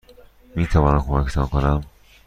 میتوانم 0.55 1.01
کمکتان 1.01 1.45
کنم؟ 1.47 1.81